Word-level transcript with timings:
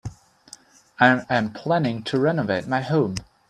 I 0.99 1.21
am 1.29 1.53
planning 1.53 2.01
to 2.05 2.17
renovate 2.17 2.65
my 2.67 2.81
home. 2.81 3.17